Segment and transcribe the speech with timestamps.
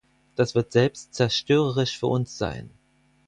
[0.35, 2.71] Das wird selbst zerstörerisch für uns sein.